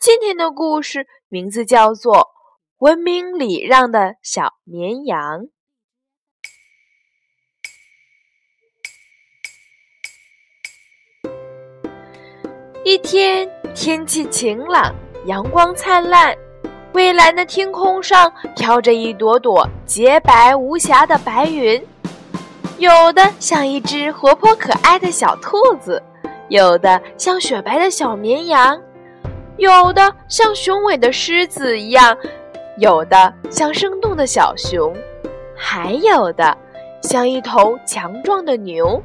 [0.00, 2.14] 今天的故事名字叫做
[2.78, 5.42] 《文明礼让的小绵羊》。
[12.82, 14.94] 一天，天气晴朗，
[15.26, 16.34] 阳光灿烂，
[16.94, 21.86] 蔚蓝的天空上飘着一朵朵洁白无瑕的白云，
[22.78, 26.02] 有的像一只活泼可爱的小兔子，
[26.48, 28.80] 有的像雪白的小绵羊。
[29.60, 32.16] 有的像雄伟的狮子一样，
[32.78, 34.96] 有的像生动的小熊，
[35.54, 36.56] 还有的
[37.02, 39.00] 像一头强壮的牛。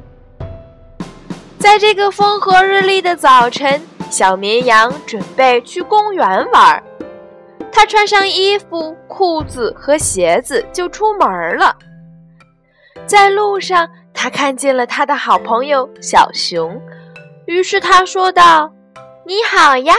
[1.58, 6.82] 在这个风和日丽的早晨，小绵羊准备去公园玩。
[7.70, 11.76] 它穿上衣服、裤子和鞋子就出门了。
[13.04, 16.80] 在路上，它看见了它的好朋友小熊，
[17.44, 18.72] 于是他说道
[19.26, 19.94] ：“你好呀。”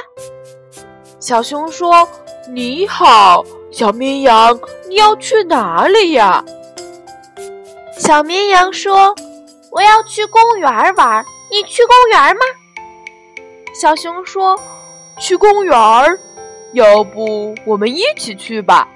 [1.28, 2.08] 小熊说
[2.56, 6.42] ：“你好，小绵羊，你要去哪里呀？”
[8.00, 9.14] 小绵羊说
[9.69, 12.42] ：“我要去公园玩，你去公园吗？”
[13.75, 14.58] 小熊说
[15.19, 15.75] ：“去公园，
[16.72, 18.88] 要不我们一起去吧？”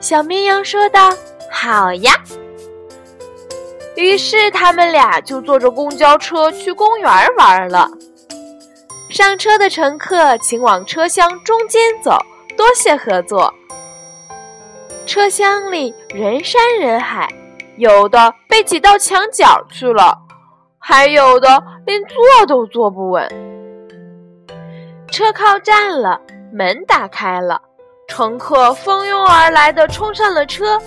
[0.00, 1.10] 小绵羊说道
[1.52, 2.14] ：“好呀。”
[3.94, 7.90] 于是他们俩就坐着公交车去公园玩了。
[9.10, 12.16] 上车的乘客，请往车厢中间走，
[12.56, 13.52] 多谢合作。
[15.04, 17.28] 车厢里人山人海，
[17.76, 20.16] 有的被挤到墙角去了，
[20.78, 23.28] 还有的连坐都坐不稳。
[25.10, 26.20] 车靠站了，
[26.52, 27.60] 门打开了，
[28.06, 30.80] 乘客蜂拥而来的冲上了车。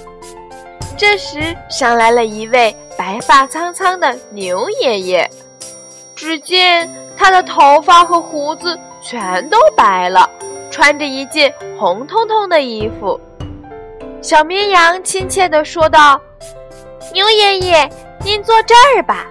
[0.96, 5.30] 这时，上来了一位白发苍苍的牛爷爷，
[6.16, 6.90] 只见。
[7.23, 10.29] 他的头发和胡子全都白了，
[10.69, 13.17] 穿着一件红彤彤的衣服。
[14.22, 16.19] 小绵羊亲切地说道
[17.16, 17.89] ：“牛爷爷，
[18.25, 19.25] 您坐这儿吧。”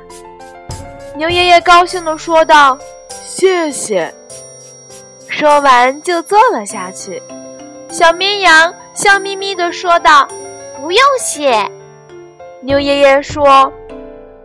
[1.15, 2.79] 牛爷爷高兴地说道
[3.13, 4.11] ：“谢谢。”
[5.29, 7.23] 说完就坐了下去。
[7.91, 10.27] 小绵羊笑眯眯地说道
[10.81, 11.71] ：“不用谢。”
[12.65, 13.71] 牛爷爷说。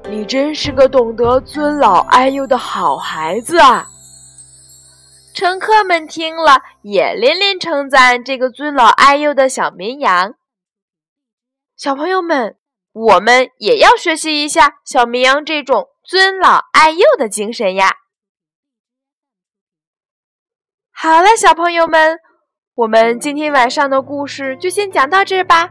[0.10, 3.86] 你真是个懂得尊老爱幼的好孩子啊！
[5.34, 10.36] 乘客们听了也连连称赞这个尊老爱幼的小绵羊。
[11.76, 12.56] 小朋友们，
[12.94, 17.98] 我们也要学习一下小绵羊这种尊老爱幼的精神呀！
[20.92, 22.18] 好了，小朋友们，
[22.76, 25.70] 我们今天晚上的故事就先讲到这儿吧。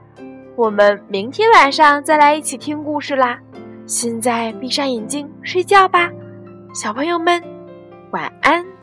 [0.56, 3.40] 我们明天晚上再来一起听故事啦。
[3.86, 6.10] 现在闭上眼睛睡觉吧，
[6.74, 7.40] 小朋友们，
[8.10, 8.75] 晚安。